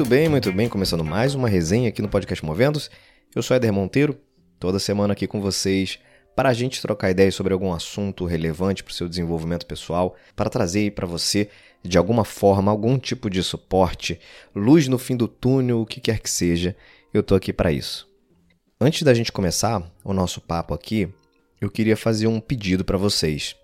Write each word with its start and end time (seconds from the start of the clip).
Muito 0.00 0.08
bem, 0.08 0.28
muito 0.30 0.50
bem. 0.50 0.66
Começando 0.66 1.04
mais 1.04 1.34
uma 1.34 1.46
resenha 1.46 1.90
aqui 1.90 2.00
no 2.00 2.08
podcast 2.08 2.42
Movendo-se. 2.42 2.88
Eu 3.34 3.42
sou 3.42 3.54
Éder 3.54 3.70
Monteiro, 3.70 4.18
toda 4.58 4.78
semana 4.78 5.12
aqui 5.12 5.26
com 5.26 5.42
vocês 5.42 5.98
para 6.34 6.48
a 6.48 6.54
gente 6.54 6.80
trocar 6.80 7.10
ideias 7.10 7.34
sobre 7.34 7.52
algum 7.52 7.70
assunto 7.70 8.24
relevante 8.24 8.82
para 8.82 8.92
o 8.92 8.94
seu 8.94 9.06
desenvolvimento 9.06 9.66
pessoal, 9.66 10.16
para 10.34 10.48
trazer 10.48 10.92
para 10.92 11.06
você, 11.06 11.50
de 11.84 11.98
alguma 11.98 12.24
forma, 12.24 12.70
algum 12.70 12.98
tipo 12.98 13.28
de 13.28 13.42
suporte, 13.42 14.18
luz 14.56 14.88
no 14.88 14.96
fim 14.96 15.18
do 15.18 15.28
túnel, 15.28 15.82
o 15.82 15.86
que 15.86 16.00
quer 16.00 16.18
que 16.18 16.30
seja. 16.30 16.74
Eu 17.12 17.20
estou 17.20 17.36
aqui 17.36 17.52
para 17.52 17.70
isso. 17.70 18.08
Antes 18.80 19.02
da 19.02 19.12
gente 19.12 19.30
começar 19.30 19.82
o 20.02 20.14
nosso 20.14 20.40
papo 20.40 20.72
aqui, 20.72 21.10
eu 21.60 21.70
queria 21.70 21.94
fazer 21.94 22.26
um 22.26 22.40
pedido 22.40 22.86
para 22.86 22.96
vocês. 22.96 23.54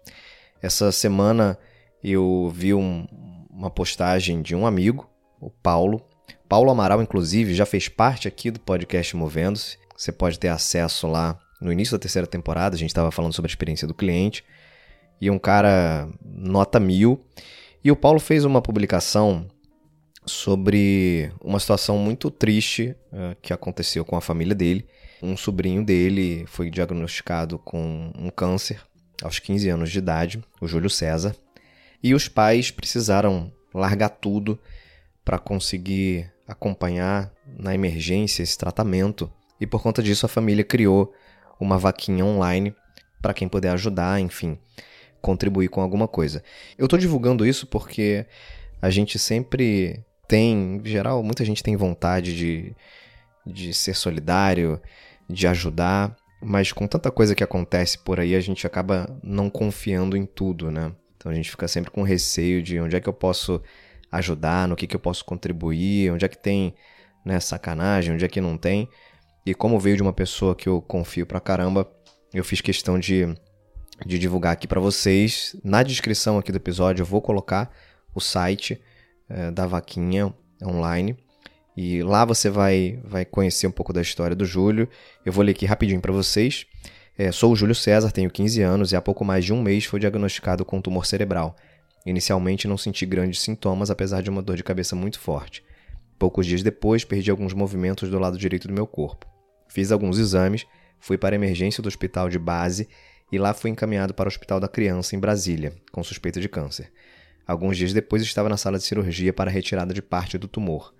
Essa 0.61 0.93
semana 0.93 1.59
eu 2.05 2.53
vi 2.55 2.75
um, 2.75 3.07
uma 3.49 3.71
postagem 3.71 4.43
de 4.43 4.55
um 4.55 4.67
amigo, 4.67 5.09
o 5.41 5.49
Paulo. 5.49 6.07
Paulo 6.49 6.71
Amaral, 6.71 7.03
inclusive, 7.03 7.55
já 7.55 7.67
fez 7.67 7.89
parte 7.89 8.29
aqui 8.29 8.51
do 8.51 8.61
podcast 8.61 9.17
Movendo-se. 9.17 9.79
Você 9.97 10.13
pode 10.13 10.39
ter 10.39 10.49
acesso 10.49 11.07
lá 11.07 11.39
no 11.61 11.73
início 11.73 11.93
da 11.93 11.99
terceira 11.99 12.27
temporada. 12.27 12.77
A 12.77 12.79
gente 12.79 12.91
estava 12.91 13.11
falando 13.11 13.33
sobre 13.33 13.49
a 13.49 13.53
experiência 13.53 13.87
do 13.87 13.95
cliente. 13.95 14.45
E 15.21 15.31
um 15.31 15.39
cara 15.39 16.09
nota 16.25 16.79
mil. 16.79 17.25
E 17.83 17.91
o 17.91 17.97
Paulo 17.97 18.21
fez 18.21 18.45
uma 18.45 18.63
publicação 18.63 19.47
sobre 20.25 21.33
uma 21.41 21.59
situação 21.59 21.99
muito 21.99 22.31
triste 22.31 22.95
uh, 23.13 23.37
que 23.41 23.53
aconteceu 23.53 24.05
com 24.05 24.17
a 24.17 24.21
família 24.21 24.55
dele. 24.55 24.87
Um 25.23 25.37
sobrinho 25.37 25.85
dele 25.85 26.45
foi 26.47 26.71
diagnosticado 26.71 27.59
com 27.59 28.13
um 28.19 28.29
câncer 28.29 28.81
aos 29.23 29.39
15 29.39 29.69
anos 29.69 29.91
de 29.91 29.99
idade, 29.99 30.45
o 30.61 30.69
Júlio 30.69 30.91
César, 30.91 31.35
e 32.03 32.13
os 32.13 32.29
pais 32.29 32.71
precisaram 32.71 33.51
largar 33.73 34.11
tudo 34.11 34.59
para 35.25 35.39
conseguir 35.39 36.31
acompanhar 36.47 37.33
na 37.47 37.75
emergência 37.75 38.43
esse 38.43 38.57
tratamento. 38.57 39.31
E 39.61 39.67
por 39.67 39.83
conta 39.83 40.03
disso 40.03 40.27
a 40.27 40.29
família 40.29 40.65
criou 40.65 41.13
uma 41.59 41.79
vaquinha 41.79 42.25
online 42.25 42.75
para 43.21 43.35
quem 43.35 43.49
puder 43.49 43.71
ajudar, 43.71 44.21
enfim, 44.21 44.59
contribuir 45.21 45.69
com 45.69 45.81
alguma 45.81 46.07
coisa. 46.07 46.43
Eu 46.79 46.85
estou 46.85 46.99
divulgando 46.99 47.47
isso 47.47 47.67
porque 47.67 48.27
a 48.81 48.91
gente 48.91 49.19
sempre 49.19 50.05
tem, 50.29 50.77
em 50.77 50.85
geral, 50.85 51.23
muita 51.23 51.45
gente 51.45 51.63
tem 51.63 51.77
vontade 51.77 52.37
de, 52.37 52.75
de 53.47 53.73
ser 53.73 53.95
solidário, 53.95 54.81
de 55.29 55.47
ajudar, 55.47 56.15
mas 56.43 56.73
com 56.73 56.87
tanta 56.87 57.11
coisa 57.11 57.35
que 57.35 57.43
acontece 57.43 57.99
por 57.99 58.21
aí, 58.21 58.35
a 58.35 58.41
gente 58.41 58.67
acaba 58.67 59.19
não 59.23 59.49
confiando 59.49 60.17
em 60.17 60.27
tudo, 60.27 60.71
né? 60.71 60.93
Então 61.17 61.33
a 61.33 61.35
gente 61.35 61.51
fica 61.51 61.67
sempre 61.67 61.91
com 61.91 62.03
receio 62.03 62.63
de 62.63 62.79
onde 62.79 62.95
é 62.95 63.01
que 63.01 63.09
eu 63.09 63.13
posso 63.13 63.61
ajudar, 64.11 64.69
no 64.69 64.77
que, 64.77 64.87
que 64.87 64.97
eu 64.97 65.01
posso 65.01 65.25
contribuir, 65.25 66.13
onde 66.13 66.25
é 66.25 66.29
que 66.29 66.39
tem 66.39 66.75
né, 67.25 67.41
sacanagem, 67.41 68.15
onde 68.15 68.25
é 68.25 68.29
que 68.29 68.41
não 68.41 68.57
tem. 68.57 68.89
E 69.45 69.55
como 69.55 69.79
veio 69.79 69.97
de 69.97 70.03
uma 70.03 70.13
pessoa 70.13 70.55
que 70.55 70.69
eu 70.69 70.81
confio 70.81 71.27
pra 71.27 71.41
caramba, 71.41 71.91
eu 72.33 72.45
fiz 72.45 72.61
questão 72.61 72.99
de, 72.99 73.27
de 74.05 74.19
divulgar 74.19 74.53
aqui 74.53 74.67
para 74.67 74.81
vocês. 74.81 75.57
Na 75.63 75.83
descrição 75.83 76.39
aqui 76.39 76.51
do 76.51 76.57
episódio 76.57 77.03
eu 77.03 77.07
vou 77.07 77.23
colocar 77.23 77.71
o 78.15 78.21
site 78.21 78.81
é, 79.29 79.51
da 79.51 79.67
vaquinha 79.67 80.33
online. 80.63 81.17
E 81.77 82.03
lá 82.03 82.25
você 82.25 82.49
vai, 82.49 82.99
vai 83.05 83.25
conhecer 83.25 83.67
um 83.67 83.71
pouco 83.71 83.93
da 83.93 84.01
história 84.01 84.35
do 84.35 84.47
Júlio. 84.47 84.89
Eu 85.25 85.33
vou 85.33 85.45
ler 85.45 85.53
aqui 85.53 85.67
rapidinho 85.67 86.01
para 86.01 86.13
vocês. 86.13 86.67
É, 87.19 87.31
sou 87.33 87.53
o 87.53 87.57
Júlio 87.57 87.75
César, 87.75 88.11
tenho 88.11 88.31
15 88.31 88.63
anos 88.63 88.93
e 88.93 88.97
há 88.97 89.01
pouco 89.01 89.25
mais 89.25 89.45
de 89.45 89.53
um 89.53 89.63
mês 89.63 89.85
foi 89.85 90.01
diagnosticado 90.01 90.65
com 90.65 90.81
tumor 90.81 91.07
cerebral. 91.07 91.57
Inicialmente 92.07 92.69
não 92.69 92.79
senti 92.79 93.05
grandes 93.05 93.41
sintomas, 93.41 93.91
apesar 93.91 94.23
de 94.23 94.31
uma 94.31 94.41
dor 94.41 94.57
de 94.57 94.63
cabeça 94.63 94.95
muito 94.95 95.19
forte. 95.19 95.65
Poucos 96.17 96.47
dias 96.47 96.63
depois, 96.63 97.05
perdi 97.05 97.33
alguns 97.33 97.53
movimentos 97.53 98.09
do 98.09 98.19
lado 98.19 98.39
direito 98.39 98.69
do 98.69 98.75
meu 98.75 98.87
corpo. 98.87 99.27
Fiz 99.69 99.91
alguns 99.91 100.17
exames, 100.17 100.65
fui 101.01 101.19
para 101.19 101.35
a 101.35 101.39
emergência 101.39 101.83
do 101.83 101.89
hospital 101.89 102.29
de 102.29 102.39
base 102.39 102.89
e 103.31 103.39
lá 103.39 103.53
fui 103.53 103.71
encaminhado 103.71 104.15
para 104.15 104.29
o 104.29 104.31
Hospital 104.31 104.61
da 104.61 104.69
Criança, 104.69 105.17
em 105.17 105.19
Brasília, 105.19 105.75
com 105.91 106.03
suspeita 106.05 106.41
de 106.41 106.49
câncer. 106.49 106.93
Alguns 107.45 107.77
dias 107.77 107.93
depois 107.93 108.23
estava 108.23 108.49
na 108.49 108.57
sala 108.57 108.79
de 108.79 108.85
cirurgia 108.85 109.33
para 109.33 109.51
a 109.51 109.53
retirada 109.53 109.93
de 109.93 110.01
parte 110.01 110.39
do 110.39 110.47
tumor. 110.47 110.95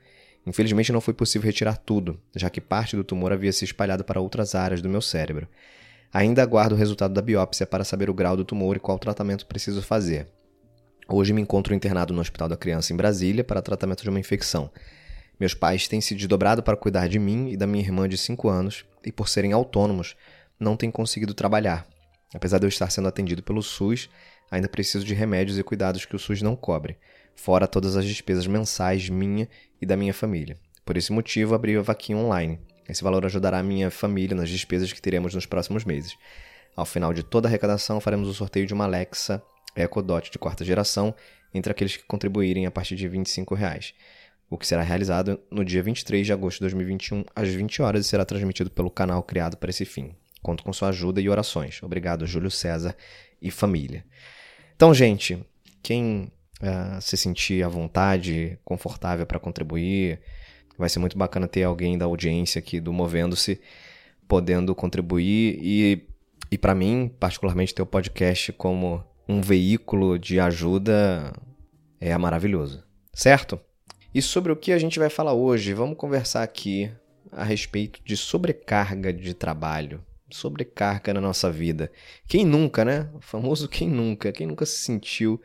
Infelizmente 0.45 0.93
não 0.93 1.01
foi 1.01 1.15
possível 1.15 1.47
retirar 1.47 1.77
tudo, 1.77 2.21
já 2.35 2.51
que 2.51 2.61
parte 2.61 2.97
do 2.97 3.05
tumor 3.05 3.33
havia 3.33 3.53
se 3.53 3.65
espalhado 3.65 4.05
para 4.05 4.21
outras 4.21 4.57
áreas 4.57 4.83
do 4.83 4.89
meu 4.89 5.01
cérebro. 5.01 5.49
Ainda 6.13 6.43
aguardo 6.43 6.75
o 6.75 6.79
resultado 6.79 7.15
da 7.15 7.23
biópsia 7.23 7.67
para 7.67 7.85
saber 7.85 8.11
o 8.11 8.15
grau 8.15 8.37
do 8.37 8.45
tumor 8.45 8.77
e 8.77 8.81
qual 8.81 8.99
tratamento 8.99 9.47
preciso 9.47 9.83
fazer. 9.83 10.29
Hoje 11.09 11.33
me 11.33 11.41
encontro 11.41 11.75
internado 11.75 12.13
no 12.13 12.21
Hospital 12.21 12.49
da 12.49 12.57
Criança 12.57 12.93
em 12.93 12.97
Brasília 12.97 13.45
para 13.45 13.63
tratamento 13.63 14.03
de 14.03 14.11
uma 14.11 14.19
infecção. 14.19 14.71
Meus 15.39 15.55
pais 15.55 15.87
têm 15.87 16.01
se 16.01 16.15
desdobrado 16.15 16.63
para 16.63 16.77
cuidar 16.77 17.09
de 17.09 17.19
mim 17.19 17.51
e 17.51 17.57
da 17.57 17.67
minha 17.67 17.85
irmã 17.85 18.09
de 18.09 18.19
5 18.19 18.49
anos 18.49 18.85
e, 19.05 19.13
por 19.13 19.29
serem 19.29 19.53
autônomos, 19.53 20.17
não 20.59 20.77
têm 20.77 20.91
conseguido 20.91 21.35
trabalhar. 21.35 21.87
Apesar 22.35 22.59
de 22.59 22.67
eu 22.67 22.69
estar 22.69 22.91
sendo 22.91 23.07
atendido 23.07 23.43
pelo 23.43 23.63
SUS, 23.63 24.11
ainda 24.51 24.69
preciso 24.69 25.05
de 25.05 25.15
remédios 25.15 25.59
e 25.59 25.63
cuidados 25.63 26.05
que 26.05 26.17
o 26.17 26.19
SUS 26.19 26.43
não 26.43 26.57
cobre 26.57 26.99
fora 27.37 27.69
todas 27.69 27.97
as 27.97 28.05
despesas 28.05 28.47
mensais 28.47 29.09
minha 29.09 29.49
e 29.81 29.87
da 29.87 29.97
minha 29.97 30.15
família. 30.15 30.59
Por 30.85 30.97
esse 30.97 31.13
motivo, 31.13 31.55
abri 31.55 31.77
a 31.77 31.83
vaquinha 31.83 32.19
online. 32.19 32.59
Esse 32.89 33.05
valor 33.05 33.25
ajudará 33.25 33.59
a 33.59 33.63
minha 33.63 33.91
família 33.91 34.35
nas 34.35 34.49
despesas 34.49 34.93
que 34.93 35.03
teremos 35.03 35.35
nos 35.35 35.47
próximos 35.47 35.85
meses. 35.85 36.17
Ao 36.75 36.87
final 36.87 37.13
de 37.13 37.23
toda 37.23 37.47
a 37.47 37.51
arrecadação, 37.51 38.01
faremos 38.01 38.29
o 38.29 38.35
sorteio 38.35 38.67
de 38.67 38.75
uma 38.75 38.85
Alexa 38.85 39.43
Echo 39.77 40.03
Dot 40.03 40.31
de 40.31 40.39
quarta 40.39 40.65
geração 40.65 41.15
entre 41.53 41.71
aqueles 41.71 41.97
que 41.97 42.05
contribuírem 42.05 42.67
a 42.67 42.71
partir 42.71 42.97
de 42.97 43.09
25 43.09 43.55
reais, 43.55 43.95
o 44.51 44.59
que 44.59 44.67
será 44.67 44.83
realizado 44.83 45.41
no 45.51 45.65
dia 45.65 45.83
23 45.83 46.27
de 46.27 46.33
agosto 46.33 46.59
de 46.59 46.63
2021, 46.63 47.25
às 47.35 47.49
20 47.49 47.83
horas, 47.83 48.07
e 48.07 48.09
será 48.09 48.25
transmitido 48.25 48.71
pelo 48.71 48.91
canal 48.91 49.23
criado 49.23 49.57
para 49.57 49.71
esse 49.71 49.85
fim. 49.85 50.15
Conto 50.43 50.63
com 50.63 50.73
sua 50.73 50.89
ajuda 50.89 51.21
e 51.21 51.29
orações. 51.29 51.83
Obrigado, 51.83 52.27
Júlio 52.27 52.51
César 52.51 52.97
e 53.41 53.51
família. 53.51 54.05
Então, 54.77 54.93
gente, 54.95 55.45
quem 55.83 56.31
uh, 56.61 57.01
se 57.01 57.17
sentir 57.17 57.65
à 57.65 57.69
vontade, 57.69 58.59
confortável 58.65 59.27
para 59.27 59.39
contribuir. 59.39 60.21
Vai 60.79 60.89
ser 60.89 60.99
muito 60.99 61.17
bacana 61.17 61.49
ter 61.49 61.63
alguém 61.63 61.97
da 61.97 62.05
audiência 62.05 62.59
aqui 62.59 62.81
do 62.81 62.93
Movendo-se 62.93 63.61
podendo 64.29 64.75
contribuir 64.75 65.59
e, 65.63 66.07
e 66.51 66.59
para 66.59 66.75
mim, 66.75 67.11
particularmente, 67.19 67.75
ter 67.75 67.83
o 67.83 67.87
podcast 67.87 68.53
como 68.53 69.03
um 69.29 69.41
veículo 69.41 70.19
de 70.19 70.39
ajuda 70.39 71.33
é 72.01 72.17
maravilhoso, 72.17 72.85
certo? 73.13 73.61
E 74.15 74.23
sobre 74.23 74.53
o 74.53 74.57
que 74.57 74.73
a 74.73 74.79
gente 74.79 74.99
vai 74.99 75.11
falar 75.11 75.33
hoje? 75.33 75.75
Vamos 75.75 75.97
conversar 75.97 76.43
aqui 76.43 76.91
a 77.33 77.45
respeito 77.45 78.01
de 78.05 78.17
sobrecarga 78.17 79.13
de 79.13 79.35
trabalho, 79.35 80.03
sobrecarga 80.31 81.13
na 81.13 81.21
nossa 81.21 81.51
vida. 81.51 81.91
Quem 82.27 82.45
nunca, 82.45 82.85
né? 82.85 83.11
O 83.15 83.21
famoso 83.21 83.69
quem 83.69 83.89
nunca, 83.89 84.33
quem 84.33 84.47
nunca 84.47 84.65
se 84.65 84.79
sentiu 84.79 85.41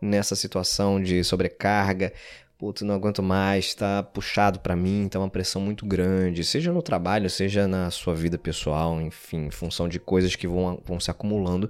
nessa 0.00 0.36
situação 0.36 1.02
de 1.02 1.24
sobrecarga. 1.24 2.12
Putz, 2.56 2.82
não 2.82 2.94
aguento 2.94 3.22
mais, 3.22 3.74
tá 3.74 4.02
puxado 4.02 4.60
para 4.60 4.76
mim, 4.76 5.08
tá 5.10 5.18
uma 5.18 5.28
pressão 5.28 5.60
muito 5.60 5.84
grande, 5.84 6.44
seja 6.44 6.72
no 6.72 6.82
trabalho, 6.82 7.28
seja 7.28 7.66
na 7.66 7.90
sua 7.90 8.14
vida 8.14 8.38
pessoal, 8.38 9.00
enfim, 9.00 9.46
em 9.46 9.50
função 9.50 9.88
de 9.88 9.98
coisas 9.98 10.36
que 10.36 10.46
vão, 10.46 10.80
vão 10.84 11.00
se 11.00 11.10
acumulando. 11.10 11.68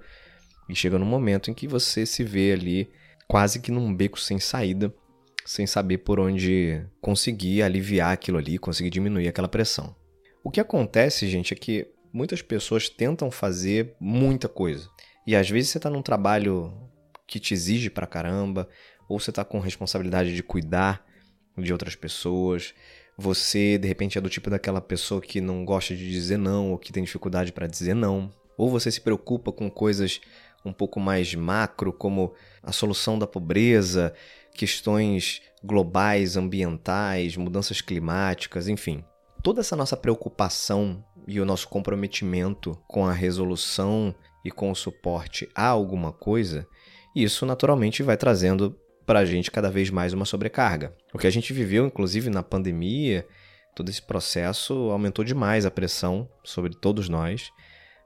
E 0.69 0.75
chega 0.75 0.99
num 0.99 1.07
momento 1.07 1.51
em 1.51 1.55
que 1.55 1.69
você 1.69 2.07
se 2.07 2.25
vê 2.25 2.53
ali 2.53 2.91
quase 3.29 3.61
que 3.61 3.71
num 3.71 3.95
beco 3.95 4.19
sem 4.19 4.39
saída, 4.39 4.95
sem 5.45 5.67
saber 5.67 5.99
por 5.99 6.19
onde 6.19 6.85
conseguir 7.01 7.63
aliviar 7.63 8.13
aquilo 8.13 8.39
ali, 8.39 8.59
conseguir 8.59 8.91
diminuir 8.91 9.29
aquela 9.29 9.49
pressão. 9.49 9.95
O 10.43 10.51
que 10.51 10.61
acontece, 10.61 11.29
gente, 11.29 11.53
é 11.53 11.57
que 11.57 11.87
muitas 12.13 12.41
pessoas 12.43 12.89
tentam 12.89 13.31
fazer 13.31 13.95
muita 14.01 14.49
coisa. 14.49 14.89
E 15.27 15.35
às 15.35 15.49
vezes 15.49 15.71
você 15.71 15.79
está 15.79 15.91
num 15.91 16.03
trabalho 16.03 16.73
que 17.27 17.41
te 17.41 17.55
exige 17.55 17.91
pra 17.91 18.07
caramba, 18.07 18.69
ou 19.09 19.19
você 19.19 19.33
tá 19.33 19.45
com 19.45 19.59
responsabilidade 19.59 20.35
de 20.35 20.43
cuidar 20.43 21.05
de 21.57 21.73
outras 21.73 21.95
pessoas. 21.95 22.75
Você, 23.17 23.79
de 23.79 23.87
repente, 23.87 24.19
é 24.19 24.21
do 24.21 24.29
tipo 24.29 24.51
daquela 24.51 24.81
pessoa 24.81 25.21
que 25.21 25.41
não 25.41 25.65
gosta 25.65 25.95
de 25.95 26.11
dizer 26.11 26.37
não, 26.37 26.73
ou 26.73 26.79
que 26.79 26.93
tem 26.93 27.05
dificuldade 27.05 27.53
para 27.53 27.67
dizer 27.67 27.95
não. 27.95 28.33
Ou 28.57 28.71
você 28.71 28.91
se 28.91 29.01
preocupa 29.01 29.51
com 29.53 29.71
coisas 29.71 30.21
um 30.65 30.73
pouco 30.73 30.99
mais 30.99 31.35
macro, 31.35 31.93
como 31.93 32.33
a 32.63 32.73
solução 32.73 33.19
da 33.19 33.27
pobreza, 33.27 34.15
questões 34.55 35.43
globais, 35.63 36.37
ambientais, 36.37 37.37
mudanças 37.37 37.81
climáticas, 37.81 38.69
enfim. 38.69 39.05
Toda 39.43 39.61
essa 39.61 39.77
nossa 39.77 39.97
preocupação 39.97 41.05
e 41.27 41.41
o 41.41 41.45
nosso 41.45 41.69
comprometimento 41.69 42.79
com 42.87 43.07
a 43.07 43.13
resolução 43.13 44.15
e 44.45 44.51
com 44.51 44.71
o 44.71 44.77
suporte 44.77 45.49
a 45.55 45.67
alguma 45.67 46.13
coisa 46.13 46.67
isso 47.15 47.47
naturalmente 47.47 48.03
vai 48.03 48.17
trazendo 48.17 48.77
para 49.07 49.21
a 49.21 49.25
gente 49.25 49.51
cada 49.51 49.71
vez 49.71 49.89
mais 49.91 50.13
uma 50.13 50.25
sobrecarga. 50.25 50.95
O 51.13 51.19
que 51.19 51.27
a 51.27 51.31
gente 51.31 51.53
viveu, 51.53 51.87
inclusive 51.87 52.29
na 52.29 52.43
pandemia, 52.43 53.27
todo 53.75 53.89
esse 53.89 54.03
processo 54.03 54.91
aumentou 54.91 55.25
demais 55.25 55.65
a 55.65 55.71
pressão 55.71 56.29
sobre 56.43 56.75
todos 56.75 57.09
nós, 57.09 57.51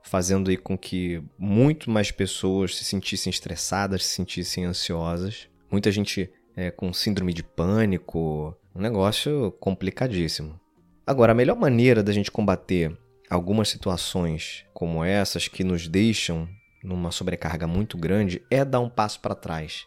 fazendo 0.08 0.50
aí 0.50 0.56
com 0.56 0.76
que 0.76 1.22
muito 1.38 1.90
mais 1.90 2.10
pessoas 2.10 2.76
se 2.76 2.84
sentissem 2.84 3.30
estressadas, 3.30 4.04
se 4.04 4.14
sentissem 4.14 4.64
ansiosas. 4.64 5.48
Muita 5.70 5.92
gente 5.92 6.30
é, 6.56 6.70
com 6.70 6.92
síndrome 6.92 7.32
de 7.32 7.42
pânico, 7.42 8.56
Um 8.74 8.80
negócio 8.80 9.52
complicadíssimo. 9.60 10.58
Agora, 11.06 11.32
a 11.32 11.34
melhor 11.34 11.56
maneira 11.56 12.02
da 12.02 12.12
gente 12.12 12.30
combater 12.30 12.96
algumas 13.28 13.68
situações 13.68 14.64
como 14.72 15.04
essas 15.04 15.48
que 15.48 15.64
nos 15.64 15.88
deixam 15.88 16.48
numa 16.82 17.10
sobrecarga 17.10 17.66
muito 17.66 17.98
grande 17.98 18.42
é 18.50 18.64
dar 18.64 18.80
um 18.80 18.88
passo 18.88 19.20
para 19.20 19.34
trás. 19.34 19.86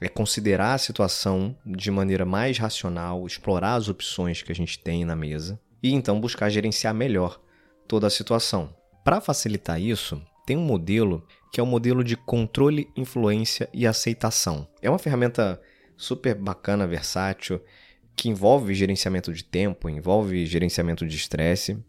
É 0.00 0.08
considerar 0.08 0.74
a 0.74 0.78
situação 0.78 1.56
de 1.64 1.90
maneira 1.90 2.24
mais 2.24 2.58
racional, 2.58 3.26
explorar 3.26 3.74
as 3.74 3.88
opções 3.88 4.42
que 4.42 4.52
a 4.52 4.54
gente 4.54 4.78
tem 4.78 5.04
na 5.04 5.16
mesa 5.16 5.60
e 5.82 5.92
então 5.92 6.20
buscar 6.20 6.50
gerenciar 6.50 6.94
melhor 6.94 7.40
toda 7.86 8.06
a 8.06 8.10
situação. 8.10 8.77
Para 9.08 9.22
facilitar 9.22 9.80
isso, 9.80 10.20
tem 10.44 10.54
um 10.54 10.66
modelo 10.66 11.26
que 11.50 11.58
é 11.58 11.62
o 11.62 11.66
modelo 11.66 12.04
de 12.04 12.14
controle, 12.14 12.90
influência 12.94 13.66
e 13.72 13.86
aceitação. 13.86 14.68
É 14.82 14.90
uma 14.90 14.98
ferramenta 14.98 15.58
super 15.96 16.34
bacana, 16.34 16.86
versátil, 16.86 17.58
que 18.14 18.28
envolve 18.28 18.74
gerenciamento 18.74 19.32
de 19.32 19.42
tempo, 19.42 19.88
envolve 19.88 20.44
gerenciamento 20.44 21.06
de 21.06 21.16
estresse 21.16 21.82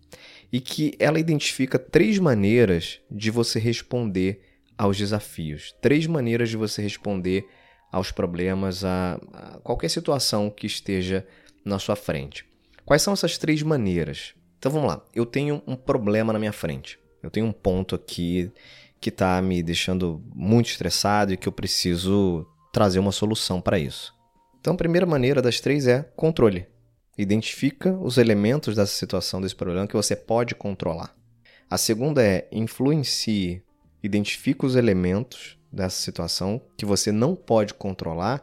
e 0.50 0.62
que 0.62 0.95
ela 0.98 1.19
identifica 1.19 1.77
três 1.77 2.18
maneiras 2.18 3.01
de 3.12 3.30
você 3.30 3.60
responder 3.60 4.42
aos 4.77 4.98
desafios, 4.98 5.75
três 5.81 6.07
maneiras 6.07 6.48
de 6.48 6.56
você 6.56 6.81
responder 6.81 7.50
aos 7.92 8.13
problemas, 8.13 8.86
a, 8.86 9.19
a 9.33 9.60
qualquer 9.60 9.89
situação 9.89 10.50
que 10.50 10.66
esteja 10.66 11.27
na 11.66 11.80
sua 11.80 11.98
frente. 11.98 12.45
Quais 12.86 13.01
são 13.01 13.12
essas 13.12 13.38
três 13.38 13.62
maneiras? 13.62 14.33
Então 14.57 14.71
vamos 14.71 14.88
lá. 14.88 15.04
Eu 15.13 15.25
tenho 15.25 15.62
um 15.68 15.75
problema 15.75 16.31
na 16.31 16.39
minha 16.39 16.54
frente. 16.54 16.98
Eu 17.21 17.30
tenho 17.30 17.45
um 17.45 17.51
ponto 17.51 17.95
aqui 17.95 18.51
que 19.00 19.10
está 19.10 19.42
me 19.42 19.63
deixando 19.63 20.21
muito 20.33 20.69
estressado 20.69 21.33
e 21.33 21.38
que 21.38 21.48
eu 21.48 21.51
preciso 21.51 22.45
trazer 22.71 23.00
uma 23.00 23.12
solução 23.12 23.62
para 23.62 23.80
isso. 23.80 24.13
Então, 24.60 24.74
a 24.74 24.77
primeira 24.77 25.06
maneira 25.06 25.42
das 25.42 25.60
três 25.60 25.88
é 25.88 26.04
controle. 26.16 26.68
Identifica 27.18 27.92
os 27.94 28.18
elementos 28.18 28.75
dessa 28.75 28.94
situação, 28.94 29.42
desse 29.42 29.56
problema 29.56 29.88
que 29.88 29.95
você 29.95 30.16
pode 30.16 30.56
controlar. 30.56 31.16
A 31.69 31.77
segunda 31.77 32.24
é 32.24 32.48
influencie. 32.51 33.62
Identifica 34.01 34.66
os 34.66 34.75
elementos 34.75 35.57
dessa 35.71 36.01
situação 36.01 36.62
que 36.77 36.86
você 36.86 37.12
não 37.12 37.36
pode 37.36 37.74
controlar, 37.74 38.42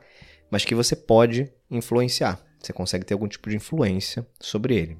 mas 0.51 0.65
que 0.65 0.75
você 0.75 0.95
pode 0.95 1.51
influenciar. 1.71 2.41
Você 2.61 2.73
consegue 2.73 3.05
ter 3.05 3.15
algum 3.15 3.29
tipo 3.29 3.49
de 3.51 3.57
influência 3.57 4.27
sobre 4.41 4.77
ele. 4.77 4.99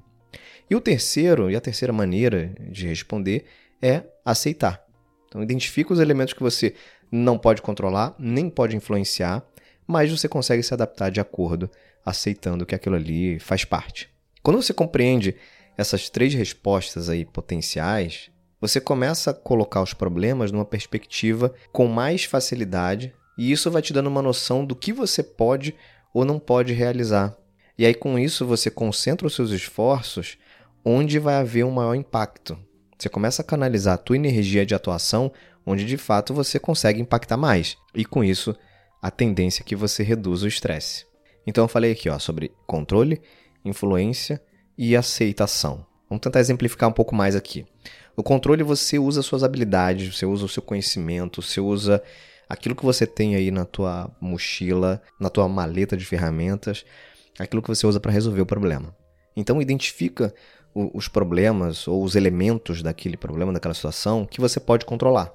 E 0.69 0.75
o 0.75 0.81
terceiro, 0.81 1.51
e 1.51 1.57
a 1.57 1.61
terceira 1.61 1.93
maneira 1.93 2.53
de 2.71 2.87
responder 2.87 3.45
é 3.83 4.05
aceitar. 4.25 4.85
Então, 5.29 5.43
identifica 5.43 5.93
os 5.93 6.01
elementos 6.01 6.35
que 6.35 6.43
você 6.43 6.75
não 7.11 7.39
pode 7.39 7.63
controlar, 7.63 8.15
nem 8.19 8.49
pode 8.49 8.77
influenciar, 8.77 9.45
mas 9.87 10.11
você 10.11 10.29
consegue 10.29 10.63
se 10.63 10.75
adaptar 10.75 11.11
de 11.11 11.21
acordo, 11.21 11.71
aceitando 12.05 12.67
que 12.67 12.75
aquilo 12.75 12.97
ali 12.97 13.39
faz 13.39 13.65
parte. 13.65 14.09
Quando 14.43 14.61
você 14.63 14.73
compreende 14.73 15.37
essas 15.77 16.09
três 16.09 16.33
respostas 16.35 17.09
aí 17.09 17.25
potenciais, 17.25 18.31
você 18.61 18.81
começa 18.81 19.31
a 19.31 19.35
colocar 19.35 19.83
os 19.83 19.93
problemas 19.93 20.51
numa 20.51 20.65
perspectiva 20.65 21.55
com 21.73 21.87
mais 21.87 22.25
facilidade, 22.25 23.15
e 23.37 23.53
isso 23.53 23.71
vai 23.71 23.83
te 23.83 23.93
dando 23.93 24.09
uma 24.09 24.23
noção 24.23 24.65
do 24.65 24.75
que 24.75 24.93
você 24.93 25.23
pode 25.23 25.75
ou 26.15 26.25
não 26.25 26.39
pode 26.39 26.73
realizar. 26.73 27.37
E 27.79 27.85
aí 27.85 27.95
com 27.95 28.19
isso 28.19 28.47
você 28.47 28.71
concentra 28.71 29.27
os 29.27 29.35
seus 29.35 29.51
esforços 29.51 30.39
onde 30.83 31.19
vai 31.19 31.35
haver 31.35 31.65
um 31.65 31.71
maior 31.71 31.95
impacto. 31.95 32.59
Você 32.99 33.09
começa 33.09 33.43
a 33.43 33.45
canalizar 33.45 33.95
a 33.95 33.99
tua 33.99 34.17
energia 34.17 34.65
de 34.65 34.75
atuação 34.75 35.33
onde 35.67 35.85
de 35.85 35.97
fato 35.97 36.33
você 36.33 36.59
consegue 36.59 37.01
impactar 37.01 37.37
mais. 37.37 37.77
E 37.95 38.05
com 38.05 38.23
isso, 38.23 38.55
a 39.03 39.11
tendência 39.11 39.63
é 39.63 39.65
que 39.65 39.77
você 39.77 40.03
reduza 40.03 40.47
o 40.47 40.49
estresse. 40.49 41.05
Então 41.47 41.65
eu 41.65 41.69
falei 41.69 41.93
aqui 41.93 42.09
ó, 42.09 42.19
sobre 42.19 42.53
controle, 42.67 43.21
influência 43.65 44.41
e 44.79 44.97
aceitação. 44.97 45.85
Vamos 46.09 46.23
tentar 46.23 46.41
exemplificar 46.41 46.89
um 46.89 46.93
pouco 46.93 47.15
mais 47.15 47.35
aqui. 47.35 47.67
No 48.17 48.23
controle 48.23 48.63
você 48.63 48.99
usa 48.99 49.23
suas 49.23 49.45
habilidades, 49.45 50.15
você 50.15 50.25
usa 50.25 50.45
o 50.45 50.49
seu 50.49 50.63
conhecimento, 50.63 51.43
você 51.43 51.61
usa 51.61 52.03
aquilo 52.49 52.77
que 52.77 52.85
você 52.85 53.07
tem 53.07 53.35
aí 53.35 53.51
na 53.51 53.65
tua 53.65 54.11
mochila, 54.21 55.03
na 55.21 55.29
tua 55.29 55.49
maleta 55.49 55.97
de 55.97 56.05
ferramentas, 56.05 56.85
aquilo 57.39 57.61
que 57.61 57.69
você 57.69 57.87
usa 57.87 58.01
para 58.01 58.13
resolver 58.13 58.41
o 58.41 58.47
problema. 58.47 58.97
Então 59.37 59.61
identifica 59.61 60.35
os 60.95 61.09
problemas 61.09 61.89
ou 61.89 62.03
os 62.03 62.15
elementos 62.15 62.83
daquele 62.83 63.17
problema, 63.17 63.53
daquela 63.53 63.73
situação 63.73 64.27
que 64.27 64.41
você 64.41 64.61
pode 64.61 64.85
controlar. 64.85 65.33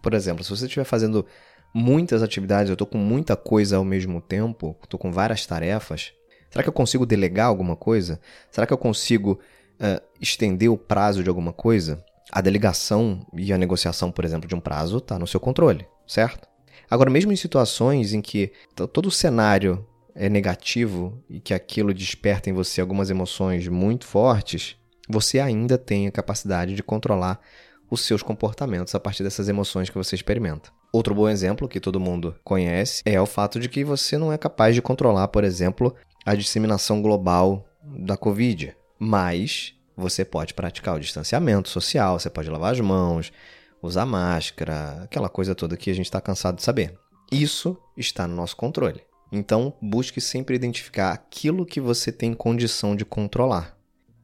Por 0.00 0.14
exemplo, 0.14 0.44
se 0.44 0.50
você 0.50 0.66
estiver 0.66 0.84
fazendo 0.84 1.26
muitas 1.74 2.22
atividades, 2.22 2.70
eu 2.70 2.74
estou 2.74 2.86
com 2.86 2.98
muita 2.98 3.36
coisa 3.36 3.76
ao 3.76 3.84
mesmo 3.84 4.20
tempo, 4.20 4.76
estou 4.82 4.98
com 4.98 5.10
várias 5.10 5.44
tarefas, 5.44 6.12
será 6.48 6.62
que 6.62 6.68
eu 6.68 6.72
consigo 6.72 7.04
delegar 7.04 7.46
alguma 7.46 7.74
coisa? 7.74 8.20
Será 8.50 8.66
que 8.66 8.72
eu 8.72 8.78
consigo 8.78 9.40
uh, 9.80 10.02
estender 10.20 10.70
o 10.70 10.78
prazo 10.78 11.22
de 11.22 11.28
alguma 11.28 11.52
coisa? 11.52 12.04
A 12.30 12.40
delegação 12.40 13.26
e 13.34 13.52
a 13.52 13.58
negociação, 13.58 14.12
por 14.12 14.24
exemplo, 14.24 14.48
de 14.48 14.54
um 14.54 14.60
prazo 14.60 14.98
está 14.98 15.18
no 15.18 15.26
seu 15.26 15.40
controle, 15.40 15.86
certo? 16.06 16.46
Agora, 16.90 17.10
mesmo 17.10 17.32
em 17.32 17.36
situações 17.36 18.12
em 18.12 18.20
que 18.20 18.52
todo 18.92 19.06
o 19.06 19.10
cenário 19.10 19.84
é 20.20 20.28
negativo 20.28 21.22
e 21.30 21.38
que 21.38 21.54
aquilo 21.54 21.94
desperta 21.94 22.50
em 22.50 22.52
você 22.52 22.80
algumas 22.80 23.08
emoções 23.08 23.68
muito 23.68 24.04
fortes, 24.04 24.76
você 25.08 25.38
ainda 25.38 25.78
tem 25.78 26.08
a 26.08 26.10
capacidade 26.10 26.74
de 26.74 26.82
controlar 26.82 27.40
os 27.88 28.00
seus 28.00 28.20
comportamentos 28.20 28.94
a 28.96 29.00
partir 29.00 29.22
dessas 29.22 29.48
emoções 29.48 29.88
que 29.88 29.96
você 29.96 30.16
experimenta. 30.16 30.70
Outro 30.92 31.14
bom 31.14 31.28
exemplo 31.28 31.68
que 31.68 31.78
todo 31.78 32.00
mundo 32.00 32.34
conhece 32.42 33.00
é 33.06 33.20
o 33.20 33.26
fato 33.26 33.60
de 33.60 33.68
que 33.68 33.84
você 33.84 34.18
não 34.18 34.32
é 34.32 34.36
capaz 34.36 34.74
de 34.74 34.82
controlar, 34.82 35.28
por 35.28 35.44
exemplo, 35.44 35.94
a 36.26 36.34
disseminação 36.34 37.00
global 37.00 37.64
da 37.82 38.16
Covid, 38.16 38.76
mas 38.98 39.74
você 39.96 40.24
pode 40.24 40.52
praticar 40.52 40.96
o 40.96 41.00
distanciamento 41.00 41.68
social, 41.68 42.18
você 42.18 42.28
pode 42.28 42.50
lavar 42.50 42.72
as 42.72 42.80
mãos, 42.80 43.32
usar 43.80 44.04
máscara, 44.04 45.04
aquela 45.04 45.28
coisa 45.28 45.54
toda 45.54 45.76
que 45.76 45.90
a 45.90 45.94
gente 45.94 46.06
está 46.06 46.20
cansado 46.20 46.56
de 46.56 46.64
saber. 46.64 46.98
Isso 47.30 47.78
está 47.96 48.26
no 48.26 48.34
nosso 48.34 48.56
controle. 48.56 49.06
Então, 49.30 49.74
busque 49.80 50.20
sempre 50.20 50.56
identificar 50.56 51.12
aquilo 51.12 51.66
que 51.66 51.80
você 51.80 52.10
tem 52.10 52.32
condição 52.32 52.96
de 52.96 53.04
controlar. 53.04 53.76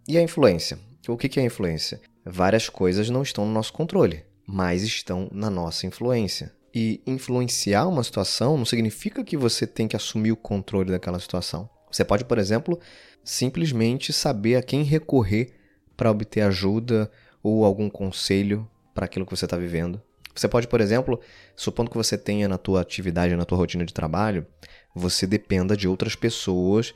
E 0.09 0.17
a 0.17 0.23
influência? 0.23 0.79
O 1.09 1.17
que 1.17 1.39
é 1.39 1.43
a 1.43 1.47
influência? 1.47 2.01
Várias 2.25 2.69
coisas 2.69 3.11
não 3.11 3.23
estão 3.23 3.45
no 3.45 3.53
nosso 3.53 3.73
controle, 3.73 4.25
mas 4.47 4.83
estão 4.83 5.29
na 5.31 5.51
nossa 5.51 5.87
influência. 5.87 6.55
E 6.75 7.03
influenciar 7.07 7.87
uma 7.87 8.03
situação 8.03 8.57
não 8.57 8.65
significa 8.65 9.23
que 9.23 9.37
você 9.37 9.67
tem 9.67 9.87
que 9.87 9.95
assumir 9.97 10.33
o 10.33 10.37
controle 10.37 10.91
daquela 10.91 11.21
situação. 11.21 11.69
Você 11.91 12.05
pode, 12.05 12.25
por 12.25 12.39
exemplo, 12.39 12.81
simplesmente 13.23 14.13
saber 14.13 14.57
a 14.57 14.63
quem 14.63 14.83
recorrer 14.83 15.53
para 15.97 16.11
obter 16.11 16.41
ajuda 16.41 17.11
ou 17.43 17.65
algum 17.65 17.89
conselho 17.89 18.69
para 18.95 19.05
aquilo 19.05 19.27
que 19.27 19.37
você 19.37 19.45
está 19.45 19.57
vivendo. 19.57 20.03
Você 20.35 20.49
pode, 20.49 20.67
por 20.67 20.81
exemplo, 20.81 21.21
supondo 21.55 21.91
que 21.91 21.97
você 21.97 22.19
tenha 22.19 22.49
na 22.49 22.59
tua 22.59 22.81
atividade, 22.81 23.37
na 23.37 23.45
tua 23.45 23.59
rotina 23.59 23.85
de 23.85 23.95
trabalho, 23.95 24.47
você 24.95 25.27
dependa 25.27 25.77
de 25.77 25.87
outras 25.87 26.17
pessoas 26.17 26.95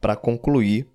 para 0.00 0.14
concluir 0.14 0.86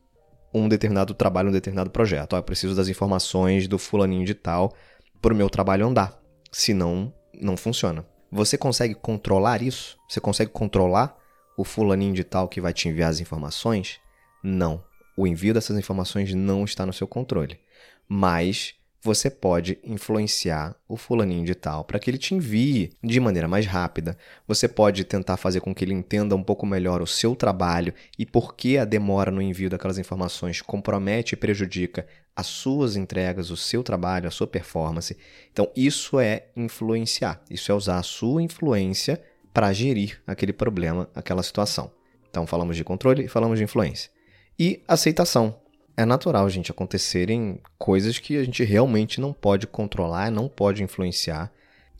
um 0.54 0.68
determinado 0.68 1.14
trabalho, 1.14 1.50
um 1.50 1.54
determinado 1.54 1.90
projeto. 1.90 2.36
eu 2.36 2.44
preciso 2.44 2.76
das 2.76 2.88
informações 2.88 3.68
do 3.68 3.78
fulaninho 3.78 4.26
de 4.26 4.34
tal 4.34 4.74
para 5.22 5.34
o 5.34 5.36
meu 5.36 5.50
trabalho 5.50 5.88
andar. 5.88 6.20
Senão, 6.52 7.14
não 7.34 7.58
funciona. 7.58 8.06
Você 8.32 8.58
consegue 8.58 8.94
controlar 8.94 9.62
isso? 9.62 9.98
Você 10.08 10.20
consegue 10.20 10.52
controlar 10.52 11.18
o 11.58 11.64
fulaninho 11.64 12.14
de 12.14 12.24
tal 12.24 12.48
que 12.48 12.62
vai 12.62 12.74
te 12.74 12.88
enviar 12.88 13.10
as 13.10 13.20
informações? 13.20 14.00
Não. 14.44 14.84
O 15.18 15.28
envio 15.28 15.54
dessas 15.54 15.78
informações 15.78 16.34
não 16.34 16.64
está 16.64 16.86
no 16.86 16.94
seu 16.94 17.08
controle. 17.08 17.60
Mas 18.08 18.76
você 19.02 19.30
pode 19.30 19.80
influenciar 19.84 20.76
o 20.88 20.98
fulaninho 20.98 21.46
de 21.46 21.56
tal 21.56 21.86
para 21.86 21.98
que 22.00 22.10
ele 22.10 22.18
te 22.18 22.36
envie 22.36 22.92
de 23.02 23.20
maneira 23.20 23.48
mais 23.48 23.66
rápida. 23.66 24.18
Você 24.48 24.68
pode 24.68 25.04
tentar 25.06 25.38
fazer 25.38 25.62
com 25.62 25.74
que 25.74 25.86
ele 25.86 25.94
entenda 25.94 26.36
um 26.36 26.44
pouco 26.44 26.66
melhor 26.66 27.02
o 27.02 27.08
seu 27.08 27.36
trabalho 27.36 27.94
e 28.18 28.26
por 28.26 28.56
que 28.56 28.78
a 28.78 28.86
demora 28.86 29.32
no 29.32 29.42
envio 29.42 29.70
daquelas 29.70 29.98
informações 29.98 30.62
compromete 30.62 31.34
e 31.34 31.38
prejudica 31.38 32.06
as 32.36 32.48
suas 32.48 32.96
entregas, 32.96 33.52
o 33.52 33.58
seu 33.58 33.84
trabalho, 33.84 34.28
a 34.28 34.32
sua 34.32 34.48
performance. 34.48 35.18
Então, 35.52 35.70
isso 35.76 36.20
é 36.20 36.48
influenciar. 36.56 37.42
Isso 37.50 37.72
é 37.72 37.76
usar 37.76 37.98
a 37.98 38.04
sua 38.04 38.42
influência 38.42 39.22
para 39.54 39.74
gerir 39.74 40.22
aquele 40.26 40.54
problema, 40.54 41.10
aquela 41.16 41.44
situação. 41.44 41.92
Então, 42.30 42.46
falamos 42.46 42.78
de 42.78 42.84
controle 42.84 43.26
e 43.26 43.28
falamos 43.28 43.58
de 43.58 43.64
influência. 43.64 44.12
E 44.58 44.84
aceitação 44.88 45.60
é 46.00 46.06
natural, 46.06 46.50
gente, 46.50 46.72
acontecerem 46.72 47.60
coisas 47.78 48.18
que 48.18 48.38
a 48.38 48.44
gente 48.46 48.64
realmente 48.64 49.20
não 49.20 49.34
pode 49.34 49.68
controlar, 49.68 50.32
não 50.32 50.48
pode 50.48 50.82
influenciar, 50.82 51.52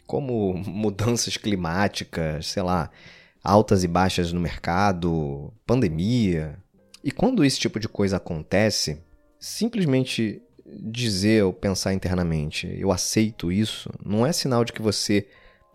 como 0.08 0.54
mudanças 0.66 1.36
climáticas, 1.36 2.48
sei 2.48 2.64
lá, 2.64 2.90
altas 3.44 3.84
e 3.84 3.90
baixas 3.90 4.32
no 4.32 4.40
mercado, 4.40 5.54
pandemia. 5.66 6.58
E 7.04 7.12
quando 7.12 7.44
esse 7.44 7.60
tipo 7.60 7.78
de 7.78 7.90
coisa 7.90 8.16
acontece, 8.16 9.02
simplesmente 9.38 10.42
dizer 10.66 11.44
ou 11.44 11.52
pensar 11.52 11.94
internamente, 11.94 12.74
eu 12.80 12.94
aceito 12.94 13.52
isso, 13.52 13.90
não 14.06 14.26
é 14.26 14.32
sinal 14.32 14.64
de 14.64 14.72
que 14.72 14.82
você 14.82 15.28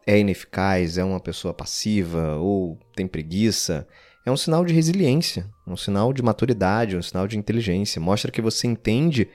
é 0.07 0.19
ineficaz, 0.19 0.97
é 0.97 1.05
uma 1.05 1.21
pessoa 1.21 1.53
passiva 1.53 2.37
ou 2.37 2.79
tem 2.97 3.07
preguiça. 3.07 3.87
É 4.25 4.31
um 4.31 4.37
sinal 4.37 4.65
de 4.65 4.73
resiliência, 4.73 5.51
um 5.67 5.77
sinal 5.77 6.13
de 6.13 6.23
maturidade, 6.23 6.97
um 6.97 7.03
sinal 7.03 7.29
de 7.29 7.37
inteligência. 7.37 8.01
Mostra 8.01 8.33
que 8.33 8.41
você 8.41 8.67
entende 8.67 9.29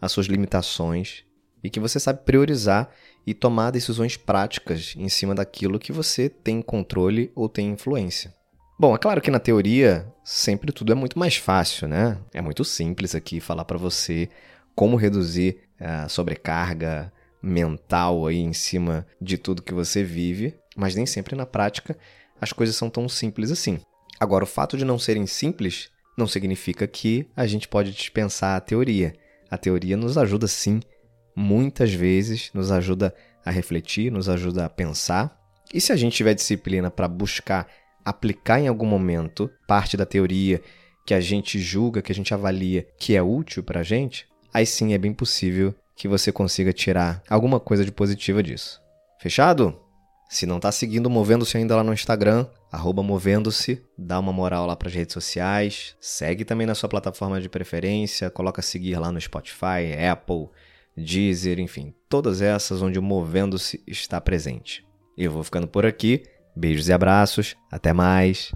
as 0.00 0.12
suas 0.12 0.26
limitações 0.26 1.24
e 1.64 1.70
que 1.70 1.80
você 1.80 1.98
sabe 1.98 2.20
priorizar 2.24 2.90
e 3.26 3.34
tomar 3.34 3.72
decisões 3.72 4.16
práticas 4.16 4.94
em 4.96 5.08
cima 5.08 5.34
daquilo 5.34 5.80
que 5.80 5.90
você 5.90 6.28
tem 6.28 6.62
controle 6.62 7.32
ou 7.34 7.48
tem 7.48 7.70
influência. 7.70 8.32
Bom, 8.78 8.94
é 8.94 8.98
claro 8.98 9.20
que 9.20 9.30
na 9.30 9.40
teoria 9.40 10.06
sempre 10.22 10.70
tudo 10.70 10.92
é 10.92 10.94
muito 10.94 11.18
mais 11.18 11.36
fácil, 11.36 11.88
né? 11.88 12.18
É 12.32 12.40
muito 12.40 12.64
simples 12.64 13.14
aqui 13.14 13.40
falar 13.40 13.64
para 13.64 13.78
você 13.78 14.28
como 14.74 14.96
reduzir 14.96 15.58
a 15.80 16.08
sobrecarga 16.08 17.12
mental 17.42 18.26
aí 18.26 18.38
em 18.38 18.52
cima 18.52 19.06
de 19.20 19.38
tudo 19.38 19.62
que 19.62 19.74
você 19.74 20.04
vive, 20.04 20.54
mas 20.76 20.94
nem 20.94 21.06
sempre 21.06 21.34
na 21.34 21.46
prática 21.46 21.96
as 22.40 22.52
coisas 22.52 22.76
são 22.76 22.90
tão 22.90 23.08
simples 23.08 23.50
assim. 23.50 23.80
Agora, 24.18 24.44
o 24.44 24.46
fato 24.46 24.76
de 24.76 24.84
não 24.84 24.98
serem 24.98 25.26
simples 25.26 25.90
não 26.16 26.26
significa 26.26 26.86
que 26.86 27.28
a 27.36 27.46
gente 27.46 27.68
pode 27.68 27.92
dispensar 27.92 28.56
a 28.56 28.60
teoria. 28.60 29.14
A 29.50 29.58
teoria 29.58 29.96
nos 29.96 30.16
ajuda 30.16 30.48
sim, 30.48 30.80
muitas 31.34 31.92
vezes 31.92 32.50
nos 32.54 32.72
ajuda 32.72 33.14
a 33.44 33.50
refletir, 33.50 34.10
nos 34.10 34.28
ajuda 34.28 34.64
a 34.64 34.70
pensar. 34.70 35.38
E 35.72 35.80
se 35.80 35.92
a 35.92 35.96
gente 35.96 36.16
tiver 36.16 36.34
disciplina 36.34 36.90
para 36.90 37.06
buscar 37.06 37.68
aplicar 38.04 38.60
em 38.60 38.68
algum 38.68 38.86
momento 38.86 39.50
parte 39.66 39.96
da 39.96 40.06
teoria 40.06 40.62
que 41.04 41.12
a 41.12 41.20
gente 41.20 41.58
julga, 41.58 42.00
que 42.00 42.12
a 42.12 42.14
gente 42.14 42.32
avalia 42.32 42.86
que 42.98 43.16
é 43.16 43.22
útil 43.22 43.62
para 43.62 43.80
a 43.80 43.82
gente, 43.82 44.26
aí 44.54 44.64
sim 44.64 44.94
é 44.94 44.98
bem 44.98 45.12
possível 45.12 45.74
que 45.96 46.08
você 46.08 46.30
consiga 46.30 46.72
tirar 46.72 47.22
alguma 47.28 47.58
coisa 47.58 47.84
de 47.84 47.92
positiva 47.92 48.42
disso. 48.42 48.80
Fechado? 49.20 49.85
Se 50.28 50.44
não 50.46 50.56
está 50.56 50.72
seguindo 50.72 51.08
Movendo-se 51.08 51.56
ainda 51.56 51.76
lá 51.76 51.84
no 51.84 51.92
Instagram, 51.92 52.46
arroba 52.70 53.02
Movendo-se, 53.02 53.82
dá 53.96 54.18
uma 54.18 54.32
moral 54.32 54.66
lá 54.66 54.74
para 54.74 54.88
as 54.88 54.94
redes 54.94 55.14
sociais, 55.14 55.96
segue 56.00 56.44
também 56.44 56.66
na 56.66 56.74
sua 56.74 56.88
plataforma 56.88 57.40
de 57.40 57.48
preferência, 57.48 58.30
coloca 58.30 58.60
seguir 58.60 58.98
lá 58.98 59.12
no 59.12 59.20
Spotify, 59.20 59.94
Apple, 60.10 60.48
Deezer, 60.96 61.60
enfim, 61.60 61.94
todas 62.08 62.42
essas 62.42 62.82
onde 62.82 62.98
o 62.98 63.02
Movendo-se 63.02 63.82
está 63.86 64.20
presente. 64.20 64.84
Eu 65.16 65.30
vou 65.30 65.44
ficando 65.44 65.68
por 65.68 65.86
aqui, 65.86 66.24
beijos 66.54 66.88
e 66.88 66.92
abraços, 66.92 67.56
até 67.70 67.92
mais! 67.92 68.52